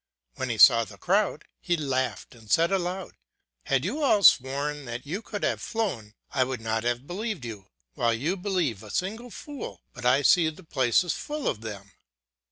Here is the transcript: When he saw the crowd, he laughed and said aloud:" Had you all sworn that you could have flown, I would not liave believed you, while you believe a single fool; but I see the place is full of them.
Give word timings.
When 0.33 0.49
he 0.49 0.57
saw 0.57 0.83
the 0.83 0.97
crowd, 0.97 1.45
he 1.59 1.77
laughed 1.77 2.33
and 2.33 2.49
said 2.49 2.71
aloud:" 2.71 3.17
Had 3.67 3.85
you 3.85 4.01
all 4.01 4.23
sworn 4.23 4.85
that 4.85 5.05
you 5.05 5.21
could 5.21 5.43
have 5.43 5.61
flown, 5.61 6.15
I 6.31 6.43
would 6.43 6.59
not 6.59 6.81
liave 6.81 7.05
believed 7.05 7.45
you, 7.45 7.67
while 7.93 8.11
you 8.15 8.35
believe 8.35 8.81
a 8.81 8.89
single 8.89 9.29
fool; 9.29 9.83
but 9.93 10.03
I 10.03 10.23
see 10.23 10.49
the 10.49 10.63
place 10.63 11.03
is 11.03 11.13
full 11.13 11.47
of 11.47 11.61
them. 11.61 11.91